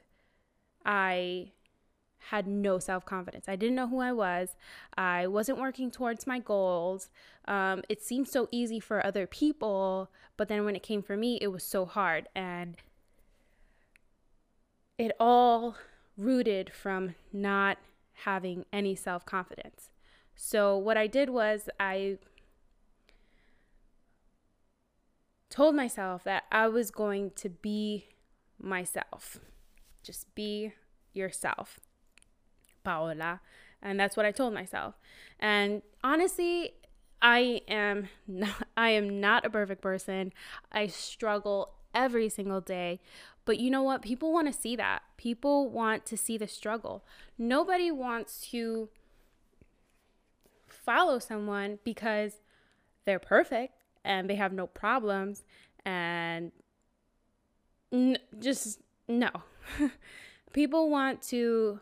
I 0.84 1.52
had 2.30 2.46
no 2.46 2.78
self 2.78 3.04
confidence. 3.04 3.48
I 3.48 3.56
didn't 3.56 3.76
know 3.76 3.88
who 3.88 4.00
I 4.00 4.12
was. 4.12 4.56
I 4.96 5.26
wasn't 5.26 5.58
working 5.58 5.90
towards 5.90 6.26
my 6.26 6.38
goals. 6.38 7.10
Um, 7.46 7.82
it 7.88 8.02
seemed 8.02 8.28
so 8.28 8.48
easy 8.50 8.80
for 8.80 9.04
other 9.04 9.26
people, 9.26 10.10
but 10.36 10.48
then 10.48 10.64
when 10.64 10.76
it 10.76 10.82
came 10.82 11.02
for 11.02 11.16
me, 11.16 11.38
it 11.40 11.48
was 11.48 11.64
so 11.64 11.84
hard. 11.84 12.28
And 12.34 12.76
it 14.98 15.12
all 15.18 15.76
rooted 16.16 16.72
from 16.72 17.14
not 17.32 17.78
having 18.12 18.64
any 18.72 18.94
self 18.94 19.26
confidence. 19.26 19.90
So, 20.34 20.76
what 20.76 20.96
I 20.96 21.06
did 21.06 21.30
was 21.30 21.68
I 21.78 22.18
told 25.50 25.74
myself 25.74 26.24
that 26.24 26.44
I 26.50 26.68
was 26.68 26.90
going 26.90 27.32
to 27.36 27.50
be 27.50 28.06
myself. 28.58 29.38
Just 30.02 30.34
be 30.34 30.72
yourself, 31.12 31.78
Paola. 32.84 33.40
And 33.82 33.98
that's 33.98 34.16
what 34.16 34.26
I 34.26 34.30
told 34.32 34.54
myself. 34.54 34.94
And 35.40 35.82
honestly, 36.04 36.74
I 37.20 37.62
am 37.68 38.08
not 38.26 38.68
I 38.76 38.90
am 38.90 39.20
not 39.20 39.44
a 39.44 39.50
perfect 39.50 39.82
person. 39.82 40.32
I 40.70 40.86
struggle 40.86 41.74
every 41.94 42.28
single 42.28 42.60
day. 42.60 43.00
But 43.44 43.58
you 43.58 43.70
know 43.70 43.82
what? 43.82 44.02
People 44.02 44.32
want 44.32 44.52
to 44.52 44.58
see 44.58 44.76
that. 44.76 45.02
People 45.16 45.68
want 45.68 46.06
to 46.06 46.16
see 46.16 46.38
the 46.38 46.46
struggle. 46.46 47.04
Nobody 47.36 47.90
wants 47.90 48.48
to 48.50 48.88
follow 50.68 51.18
someone 51.18 51.78
because 51.84 52.40
they're 53.04 53.18
perfect 53.18 53.74
and 54.04 54.28
they 54.30 54.36
have 54.36 54.52
no 54.52 54.66
problems 54.66 55.44
and 55.84 56.52
n- 57.92 58.18
just 58.38 58.80
no. 59.08 59.30
People 60.52 60.90
want 60.90 61.22
to 61.22 61.80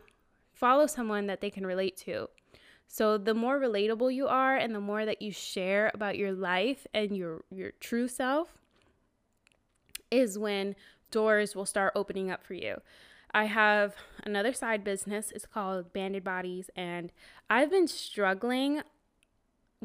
follow 0.61 0.85
someone 0.85 1.25
that 1.25 1.41
they 1.41 1.49
can 1.49 1.65
relate 1.65 1.97
to. 1.97 2.29
So 2.87 3.17
the 3.17 3.33
more 3.33 3.59
relatable 3.59 4.13
you 4.13 4.27
are 4.27 4.55
and 4.55 4.75
the 4.75 4.79
more 4.79 5.05
that 5.05 5.21
you 5.21 5.31
share 5.31 5.91
about 5.93 6.17
your 6.17 6.31
life 6.31 6.85
and 6.93 7.17
your 7.17 7.43
your 7.49 7.71
true 7.79 8.07
self 8.07 8.49
is 10.11 10.37
when 10.37 10.75
doors 11.09 11.55
will 11.55 11.65
start 11.65 11.93
opening 11.95 12.29
up 12.29 12.45
for 12.45 12.53
you. 12.53 12.81
I 13.33 13.45
have 13.45 13.95
another 14.23 14.53
side 14.53 14.83
business. 14.83 15.31
It's 15.33 15.45
called 15.45 15.93
Banded 15.93 16.23
Bodies 16.23 16.69
and 16.75 17.11
I've 17.49 17.71
been 17.71 17.87
struggling 17.87 18.81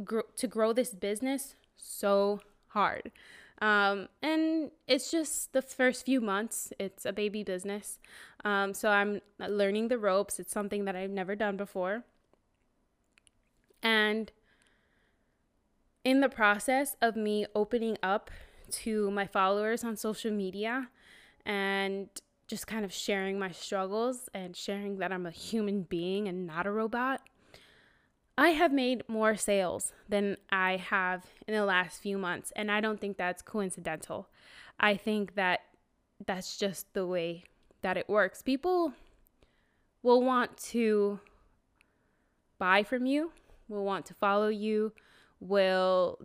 gr- 0.04 0.30
to 0.36 0.46
grow 0.46 0.72
this 0.72 0.90
business 0.90 1.54
so 1.76 2.40
hard. 2.68 3.12
Um, 3.60 4.08
and 4.22 4.70
it's 4.86 5.10
just 5.10 5.52
the 5.52 5.62
first 5.62 6.04
few 6.04 6.20
months. 6.20 6.72
It's 6.78 7.06
a 7.06 7.12
baby 7.12 7.42
business. 7.42 7.98
Um, 8.44 8.74
so 8.74 8.90
I'm 8.90 9.20
learning 9.38 9.88
the 9.88 9.98
ropes. 9.98 10.38
It's 10.38 10.52
something 10.52 10.84
that 10.84 10.94
I've 10.94 11.10
never 11.10 11.34
done 11.34 11.56
before. 11.56 12.04
And 13.82 14.30
in 16.04 16.20
the 16.20 16.28
process 16.28 16.96
of 17.00 17.16
me 17.16 17.46
opening 17.54 17.96
up 18.02 18.30
to 18.70 19.10
my 19.10 19.26
followers 19.26 19.84
on 19.84 19.96
social 19.96 20.30
media 20.30 20.88
and 21.44 22.08
just 22.46 22.66
kind 22.66 22.84
of 22.84 22.92
sharing 22.92 23.38
my 23.38 23.50
struggles 23.50 24.28
and 24.34 24.56
sharing 24.56 24.98
that 24.98 25.12
I'm 25.12 25.26
a 25.26 25.30
human 25.30 25.82
being 25.82 26.28
and 26.28 26.46
not 26.46 26.66
a 26.66 26.70
robot, 26.70 27.22
I 28.38 28.50
have 28.50 28.72
made 28.72 29.02
more 29.08 29.34
sales 29.36 29.92
than 30.08 30.36
I 30.50 30.76
have 30.76 31.24
in 31.48 31.54
the 31.54 31.64
last 31.64 32.02
few 32.02 32.18
months. 32.18 32.52
And 32.54 32.70
I 32.70 32.80
don't 32.80 33.00
think 33.00 33.16
that's 33.16 33.42
coincidental. 33.42 34.28
I 34.78 34.96
think 34.96 35.36
that 35.36 35.60
that's 36.24 36.58
just 36.58 36.92
the 36.92 37.06
way 37.06 37.44
that 37.82 37.96
it 37.96 38.08
works. 38.08 38.42
People 38.42 38.92
will 40.02 40.22
want 40.22 40.56
to 40.58 41.20
buy 42.58 42.82
from 42.82 43.06
you, 43.06 43.32
will 43.68 43.84
want 43.84 44.06
to 44.06 44.14
follow 44.14 44.48
you, 44.48 44.92
will 45.40 46.18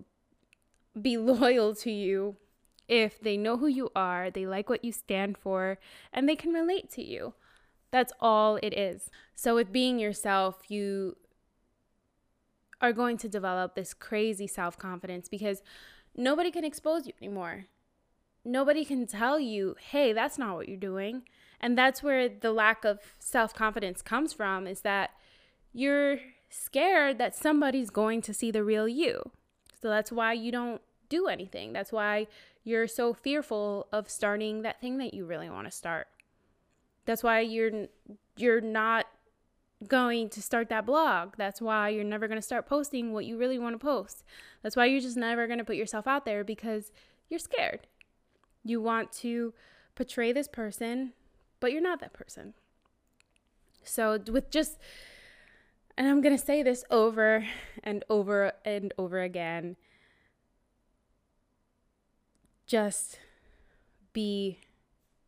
be 1.02 1.18
loyal 1.18 1.76
to 1.76 1.92
you 1.92 2.36
if 2.88 3.22
they 3.22 3.38
know 3.38 3.56
who 3.56 3.68
you 3.68 3.90
are, 3.96 4.30
they 4.30 4.46
like 4.46 4.70
what 4.70 4.84
you 4.84 4.92
stand 4.92 5.38
for, 5.38 5.80
and 6.12 6.28
they 6.28 6.36
can 6.36 6.52
relate 6.52 6.92
to 6.92 7.02
you. 7.02 7.34
That's 7.90 8.12
all 8.20 8.58
it 8.58 8.74
is. 8.74 9.10
So, 9.34 9.56
with 9.56 9.72
being 9.72 9.98
yourself, 9.98 10.64
you 10.68 11.16
are 12.82 12.94
going 12.94 13.18
to 13.18 13.30
develop 13.30 13.76
this 13.76 13.94
crazy 13.94 14.48
self 14.48 14.78
confidence 14.78 15.30
because 15.30 15.62
nobody 16.16 16.52
can 16.52 16.66
expose 16.66 17.08
you 17.08 17.14
anymore. 17.22 17.66
Nobody 18.44 18.84
can 18.84 19.06
tell 19.06 19.40
you, 19.40 19.76
hey, 19.80 20.14
that's 20.14 20.38
not 20.38 20.56
what 20.56 20.68
you're 20.68 20.78
doing. 20.78 21.24
And 21.60 21.78
that's 21.78 22.02
where 22.02 22.28
the 22.28 22.52
lack 22.52 22.84
of 22.84 23.00
self 23.20 23.54
confidence 23.54 24.02
comes 24.02 24.34
from 24.34 24.66
is 24.66 24.82
that 24.82 25.12
you're 25.74 26.18
scared 26.50 27.18
that 27.20 27.36
somebody's 27.36 27.90
going 27.90 28.22
to 28.24 28.34
see 28.34 28.52
the 28.52 28.64
real 28.64 28.88
you. 28.88 29.32
So 29.82 29.90
that's 29.90 30.12
why 30.12 30.34
you 30.34 30.52
don't 30.52 30.82
do 31.08 31.28
anything. 31.28 31.72
That's 31.72 31.92
why 31.92 32.28
you're 32.64 32.88
so 32.88 33.14
fearful 33.14 33.88
of 33.92 34.10
starting 34.10 34.64
that 34.64 34.82
thing 34.82 34.98
that 34.98 35.14
you 35.14 35.26
really 35.26 35.50
want 35.50 35.68
to 35.68 35.72
start. 35.72 36.08
That's 37.06 37.24
why 37.24 37.42
you're 37.42 37.88
you're 38.38 38.62
not 38.62 39.06
going 39.88 40.30
to 40.30 40.42
start 40.42 40.70
that 40.70 40.86
blog. 40.86 41.34
That's 41.38 41.62
why 41.62 41.90
you're 41.90 42.04
never 42.04 42.28
going 42.28 42.38
to 42.38 42.46
start 42.46 42.66
posting 42.66 43.14
what 43.14 43.26
you 43.26 43.38
really 43.38 43.60
want 43.60 43.74
to 43.74 43.80
post. 43.80 44.24
That's 44.62 44.76
why 44.76 44.86
you're 44.86 45.02
just 45.02 45.18
never 45.18 45.48
going 45.48 45.60
to 45.60 45.66
put 45.66 45.76
yourself 45.76 46.08
out 46.08 46.26
there 46.26 46.44
because 46.44 46.92
you're 47.30 47.40
scared. 47.40 47.88
You 48.64 48.82
want 48.82 49.12
to 49.14 49.54
portray 49.96 50.32
this 50.32 50.48
person, 50.48 51.14
but 51.60 51.72
you're 51.72 51.82
not 51.82 52.00
that 52.00 52.14
person. 52.14 52.54
So, 53.84 54.20
with 54.32 54.52
just, 54.52 54.78
and 55.98 56.08
I'm 56.08 56.22
going 56.22 56.38
to 56.38 56.44
say 56.44 56.62
this 56.62 56.84
over 56.92 57.48
and 57.84 58.04
over 58.10 58.52
and 58.64 58.94
over 58.98 59.22
again 59.22 59.76
just 62.72 63.20
be 64.14 64.60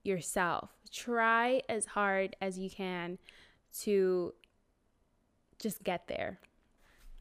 yourself. 0.01 0.69
Try 0.93 1.61
as 1.67 1.87
hard 1.87 2.37
as 2.39 2.57
you 2.57 2.69
can 2.69 3.17
to 3.81 4.33
just 5.59 5.83
get 5.83 6.07
there. 6.07 6.39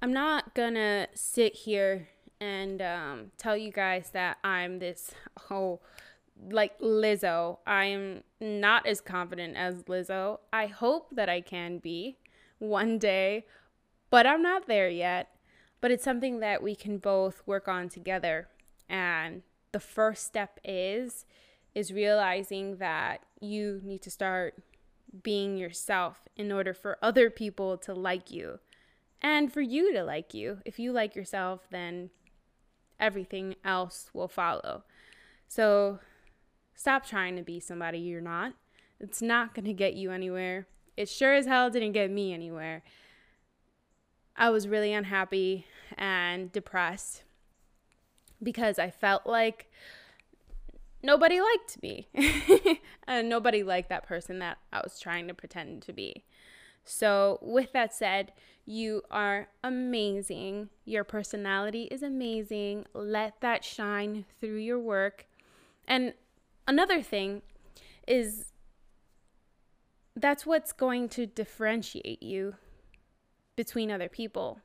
I'm 0.01 0.12
not 0.12 0.55
gonna 0.55 1.09
sit 1.15 1.55
here 1.55 2.09
and 2.41 2.83
um, 2.83 3.31
tell 3.39 3.57
you 3.57 3.71
guys 3.71 4.11
that 4.12 4.39
I'm 4.43 4.81
this 4.81 5.12
whole 5.39 5.83
like 6.51 6.79
Lizzo. 6.81 7.59
I 7.67 7.85
am 7.87 8.25
not 8.41 8.87
as 8.87 9.01
confident 9.01 9.57
as 9.57 9.85
Lizzo. 9.85 10.41
I 10.53 10.67
hope 10.67 11.09
that 11.12 11.29
I 11.29 11.41
can 11.41 11.79
be 11.79 12.19
one 12.59 12.99
day, 12.99 13.47
but 14.11 14.27
I'm 14.27 14.43
not 14.43 14.67
there 14.67 14.89
yet. 14.89 15.29
But 15.81 15.91
it's 15.91 16.05
something 16.05 16.41
that 16.41 16.62
we 16.62 16.75
can 16.75 16.99
both 16.99 17.43
work 17.47 17.67
on 17.69 17.89
together. 17.89 18.49
And 18.89 19.43
the 19.73 19.81
first 19.81 20.27
step 20.27 20.61
is 20.65 21.25
is 21.75 21.93
realizing 21.93 22.77
that 22.77 23.23
you 23.41 23.81
need 23.83 24.03
to 24.03 24.11
start 24.11 24.55
being 25.23 25.57
yourself 25.57 26.21
in 26.37 26.50
order 26.50 26.73
for 26.73 26.99
other 27.02 27.31
people 27.31 27.76
to 27.78 27.92
like 27.92 28.31
you 28.31 28.59
and 29.21 29.52
for 29.52 29.61
you 29.61 29.92
to 29.92 30.02
like 30.02 30.35
you. 30.35 30.59
If 30.64 30.78
you 30.78 30.92
like 30.92 31.14
yourself, 31.14 31.66
then 31.71 32.11
everything 32.99 33.57
else 33.64 34.11
will 34.12 34.28
follow. 34.28 34.85
So 35.49 35.99
stop 36.75 37.07
trying 37.07 37.37
to 37.37 37.42
be 37.42 37.61
somebody 37.61 37.99
you're 37.99 38.21
not. 38.21 38.54
It's 39.00 39.23
not 39.23 39.54
going 39.54 39.64
to 39.66 39.73
get 39.73 39.95
you 39.95 40.11
anywhere. 40.11 40.66
It 40.97 41.09
sure 41.09 41.35
as 41.35 41.47
hell 41.47 41.71
didn't 41.71 41.92
get 41.92 42.11
me 42.11 42.33
anywhere. 42.33 42.83
I 44.37 44.50
was 44.50 44.66
really 44.66 44.92
unhappy 44.92 45.66
and 45.97 46.50
depressed 46.52 47.23
because 48.42 48.78
I 48.78 48.90
felt 48.90 49.26
like 49.26 49.71
nobody 51.02 51.40
liked 51.40 51.82
me. 51.82 52.09
and 53.06 53.28
nobody 53.28 53.62
liked 53.62 53.88
that 53.88 54.06
person 54.06 54.38
that 54.40 54.59
I 54.73 54.80
was 54.82 54.99
trying 55.00 55.28
to 55.28 55.35
pretend 55.35 55.82
to 55.82 55.92
be. 55.92 56.25
So, 56.85 57.38
with 57.42 57.73
that 57.73 57.94
said, 57.94 58.32
you 58.64 59.02
are 59.11 59.49
amazing. 59.62 60.68
Your 60.85 61.04
personality 61.04 61.85
is 61.90 62.02
amazing. 62.02 62.87
Let 62.92 63.40
that 63.40 63.64
shine 63.64 64.25
through 64.40 64.56
your 64.56 64.80
work. 64.80 65.26
And 65.87 66.14
another 66.66 67.02
thing 67.02 67.42
is 68.06 68.47
that's 70.16 70.44
what's 70.44 70.73
going 70.73 71.09
to 71.11 71.26
differentiate 71.26 72.23
you 72.23 72.56
between 73.56 73.90
other 73.90 74.09
people 74.09 74.61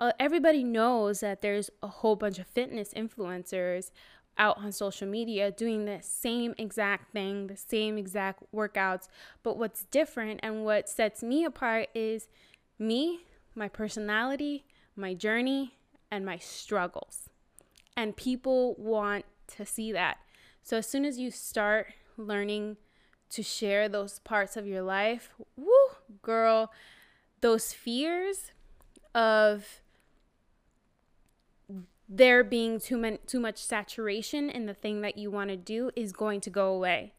uh, 0.00 0.12
everybody 0.18 0.64
knows 0.64 1.20
that 1.20 1.42
there's 1.42 1.68
a 1.82 1.86
whole 1.86 2.16
bunch 2.16 2.38
of 2.38 2.46
fitness 2.46 2.94
influencers 2.94 3.90
out 4.40 4.56
on 4.56 4.72
social 4.72 5.06
media 5.06 5.52
doing 5.52 5.84
the 5.84 5.98
same 6.00 6.54
exact 6.56 7.12
thing, 7.12 7.46
the 7.46 7.56
same 7.56 7.98
exact 7.98 8.42
workouts. 8.52 9.06
But 9.42 9.58
what's 9.58 9.84
different 9.84 10.40
and 10.42 10.64
what 10.64 10.88
sets 10.88 11.22
me 11.22 11.44
apart 11.44 11.90
is 11.94 12.26
me, 12.78 13.20
my 13.54 13.68
personality, 13.68 14.64
my 14.96 15.12
journey, 15.12 15.74
and 16.10 16.24
my 16.24 16.38
struggles. 16.38 17.28
And 17.96 18.16
people 18.16 18.74
want 18.78 19.26
to 19.58 19.66
see 19.66 19.92
that. 19.92 20.16
So 20.62 20.78
as 20.78 20.86
soon 20.86 21.04
as 21.04 21.18
you 21.18 21.30
start 21.30 21.92
learning 22.16 22.78
to 23.30 23.42
share 23.42 23.88
those 23.88 24.20
parts 24.20 24.56
of 24.56 24.66
your 24.66 24.82
life, 24.82 25.34
woo, 25.56 25.68
girl, 26.22 26.72
those 27.42 27.74
fears 27.74 28.52
of 29.14 29.82
there 32.12 32.42
being 32.42 32.80
too 32.80 32.98
much 32.98 33.20
too 33.26 33.38
much 33.38 33.56
saturation 33.56 34.50
in 34.50 34.66
the 34.66 34.74
thing 34.74 35.00
that 35.00 35.16
you 35.16 35.30
want 35.30 35.48
to 35.48 35.56
do 35.56 35.90
is 35.94 36.12
going 36.12 36.40
to 36.40 36.50
go 36.50 36.74
away. 36.74 37.14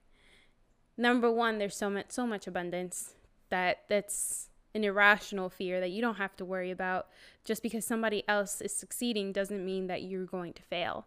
Number 0.97 1.31
1, 1.31 1.57
there's 1.57 1.77
so 1.77 1.89
much 1.89 2.07
so 2.09 2.27
much 2.27 2.45
abundance 2.45 3.15
that 3.49 3.83
that's 3.87 4.49
an 4.75 4.83
irrational 4.83 5.49
fear 5.49 5.79
that 5.79 5.91
you 5.91 6.01
don't 6.01 6.15
have 6.15 6.35
to 6.37 6.45
worry 6.45 6.71
about. 6.71 7.07
Just 7.45 7.63
because 7.63 7.85
somebody 7.85 8.23
else 8.27 8.59
is 8.61 8.75
succeeding 8.75 9.31
doesn't 9.31 9.65
mean 9.65 9.87
that 9.87 10.03
you're 10.03 10.25
going 10.25 10.53
to 10.53 10.61
fail. 10.61 11.05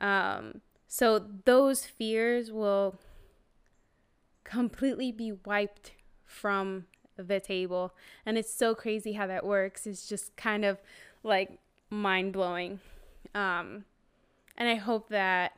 Um, 0.00 0.60
so 0.86 1.24
those 1.44 1.84
fears 1.84 2.52
will 2.52 2.96
completely 4.44 5.10
be 5.10 5.32
wiped 5.32 5.92
from 6.26 6.84
the 7.16 7.40
table. 7.40 7.94
And 8.26 8.36
it's 8.36 8.52
so 8.52 8.74
crazy 8.74 9.12
how 9.12 9.26
that 9.26 9.46
works. 9.46 9.86
It's 9.86 10.06
just 10.06 10.36
kind 10.36 10.64
of 10.64 10.78
like 11.22 11.58
mind 11.90 12.32
blowing. 12.32 12.80
Um, 13.34 13.84
and 14.56 14.68
I 14.68 14.76
hope 14.76 15.08
that 15.08 15.52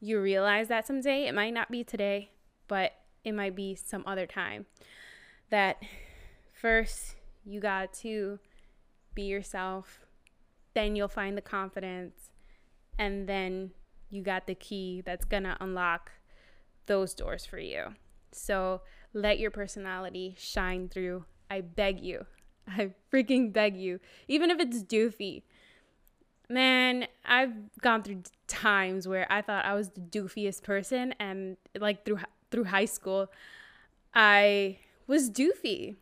you 0.00 0.20
realize 0.20 0.68
that 0.68 0.86
someday. 0.86 1.26
It 1.26 1.34
might 1.34 1.54
not 1.54 1.70
be 1.70 1.84
today, 1.84 2.30
but 2.68 2.92
it 3.24 3.32
might 3.32 3.56
be 3.56 3.74
some 3.74 4.04
other 4.06 4.26
time. 4.26 4.66
That 5.50 5.82
first 6.52 7.16
you 7.44 7.60
got 7.60 7.92
to 7.94 8.38
be 9.14 9.22
yourself, 9.22 10.00
then 10.74 10.94
you'll 10.94 11.08
find 11.08 11.36
the 11.36 11.42
confidence, 11.42 12.30
and 12.98 13.28
then 13.28 13.72
you 14.10 14.22
got 14.22 14.46
the 14.46 14.54
key 14.54 15.02
that's 15.04 15.24
gonna 15.24 15.56
unlock 15.60 16.12
those 16.86 17.14
doors 17.14 17.44
for 17.44 17.58
you. 17.58 17.94
So 18.32 18.82
let 19.12 19.38
your 19.38 19.50
personality 19.50 20.36
shine 20.38 20.88
through. 20.88 21.24
I 21.50 21.62
beg 21.62 22.00
you. 22.00 22.26
I 22.68 22.92
freaking 23.12 23.52
beg 23.52 23.76
you. 23.76 24.00
Even 24.28 24.50
if 24.50 24.60
it's 24.60 24.82
doofy, 24.82 25.42
Man, 26.48 27.06
I've 27.24 27.52
gone 27.80 28.02
through 28.02 28.22
times 28.46 29.06
where 29.06 29.30
I 29.30 29.42
thought 29.42 29.64
I 29.64 29.74
was 29.74 29.90
the 29.90 30.00
doofiest 30.00 30.62
person 30.62 31.14
and 31.20 31.56
like 31.78 32.04
through 32.04 32.20
through 32.50 32.64
high 32.64 32.86
school, 32.86 33.30
I 34.14 34.78
was 35.06 35.30
doofy. 35.30 35.96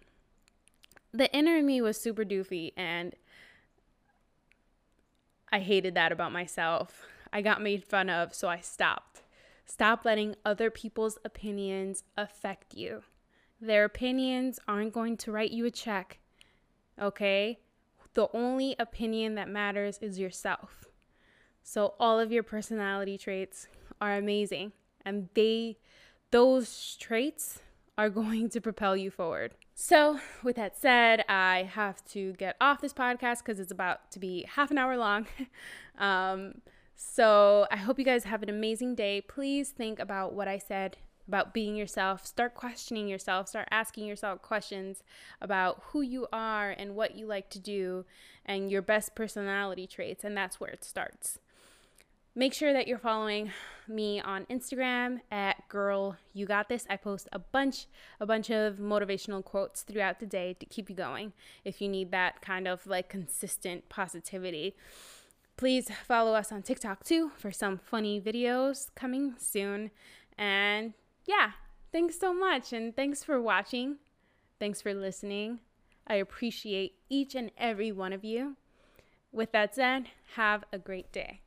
The 1.12 1.32
inner 1.34 1.62
me 1.62 1.80
was 1.80 2.00
super 2.00 2.24
doofy 2.24 2.72
and 2.76 3.14
I 5.50 5.60
hated 5.60 5.94
that 5.94 6.12
about 6.12 6.32
myself. 6.32 7.02
I 7.32 7.42
got 7.42 7.62
made 7.62 7.84
fun 7.84 8.08
of, 8.08 8.34
so 8.34 8.48
I 8.48 8.60
stopped. 8.60 9.22
Stop 9.64 10.04
letting 10.04 10.36
other 10.44 10.70
people's 10.70 11.18
opinions 11.24 12.04
affect 12.16 12.74
you. 12.74 13.02
Their 13.60 13.84
opinions 13.84 14.60
aren't 14.68 14.92
going 14.92 15.16
to 15.18 15.32
write 15.32 15.50
you 15.50 15.64
a 15.64 15.70
check. 15.70 16.18
Okay? 17.00 17.58
The 18.16 18.28
only 18.32 18.74
opinion 18.78 19.34
that 19.34 19.46
matters 19.46 19.98
is 20.00 20.18
yourself. 20.18 20.86
So 21.62 21.94
all 22.00 22.18
of 22.18 22.32
your 22.32 22.42
personality 22.42 23.18
traits 23.18 23.68
are 24.00 24.16
amazing 24.16 24.72
and 25.04 25.28
they 25.34 25.76
those 26.30 26.96
traits 26.96 27.60
are 27.98 28.08
going 28.22 28.48
to 28.50 28.60
propel 28.60 28.96
you 28.96 29.10
forward. 29.10 29.52
So, 29.78 30.20
with 30.42 30.56
that 30.56 30.78
said, 30.78 31.22
I 31.28 31.68
have 31.70 32.02
to 32.06 32.32
get 32.32 32.56
off 32.62 32.80
this 32.80 32.94
podcast 32.94 33.40
because 33.40 33.60
it's 33.60 33.70
about 33.70 34.10
to 34.12 34.18
be 34.18 34.46
half 34.48 34.70
an 34.70 34.78
hour 34.78 34.96
long. 34.96 35.26
um, 35.98 36.62
so, 36.94 37.66
I 37.70 37.76
hope 37.76 37.98
you 37.98 38.04
guys 38.06 38.24
have 38.24 38.42
an 38.42 38.48
amazing 38.48 38.94
day. 38.94 39.20
Please 39.20 39.68
think 39.68 39.98
about 39.98 40.32
what 40.32 40.48
I 40.48 40.56
said 40.56 40.96
about 41.26 41.54
being 41.54 41.76
yourself. 41.76 42.26
Start 42.26 42.54
questioning 42.54 43.08
yourself. 43.08 43.48
Start 43.48 43.68
asking 43.70 44.06
yourself 44.06 44.42
questions 44.42 45.02
about 45.40 45.82
who 45.88 46.00
you 46.00 46.26
are 46.32 46.70
and 46.70 46.94
what 46.94 47.16
you 47.16 47.26
like 47.26 47.50
to 47.50 47.58
do 47.58 48.04
and 48.44 48.70
your 48.70 48.82
best 48.82 49.14
personality 49.14 49.86
traits. 49.86 50.24
And 50.24 50.36
that's 50.36 50.60
where 50.60 50.70
it 50.70 50.84
starts. 50.84 51.38
Make 52.38 52.52
sure 52.52 52.74
that 52.74 52.86
you're 52.86 52.98
following 52.98 53.50
me 53.88 54.20
on 54.20 54.44
Instagram 54.46 55.20
at 55.32 55.66
girl 55.68 56.18
you 56.34 56.44
got 56.44 56.68
this. 56.68 56.86
I 56.90 56.96
post 56.96 57.28
a 57.32 57.38
bunch 57.38 57.86
a 58.20 58.26
bunch 58.26 58.50
of 58.50 58.76
motivational 58.76 59.42
quotes 59.42 59.80
throughout 59.80 60.20
the 60.20 60.26
day 60.26 60.54
to 60.60 60.66
keep 60.66 60.90
you 60.90 60.96
going 60.96 61.32
if 61.64 61.80
you 61.80 61.88
need 61.88 62.10
that 62.10 62.42
kind 62.42 62.68
of 62.68 62.86
like 62.86 63.08
consistent 63.08 63.88
positivity. 63.88 64.76
Please 65.56 65.90
follow 66.06 66.34
us 66.34 66.52
on 66.52 66.60
TikTok 66.60 67.04
too 67.04 67.30
for 67.38 67.50
some 67.50 67.78
funny 67.78 68.20
videos 68.20 68.94
coming 68.94 69.36
soon. 69.38 69.90
And 70.36 70.92
yeah, 71.26 71.52
thanks 71.92 72.18
so 72.18 72.32
much. 72.32 72.72
And 72.72 72.94
thanks 72.94 73.22
for 73.22 73.40
watching. 73.40 73.96
Thanks 74.58 74.80
for 74.80 74.94
listening. 74.94 75.60
I 76.06 76.14
appreciate 76.14 76.94
each 77.08 77.34
and 77.34 77.50
every 77.58 77.92
one 77.92 78.12
of 78.12 78.24
you. 78.24 78.56
With 79.32 79.52
that 79.52 79.74
said, 79.74 80.08
have 80.36 80.64
a 80.72 80.78
great 80.78 81.12
day. 81.12 81.40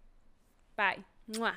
Bye. 0.75 0.99
Mwah. 1.31 1.55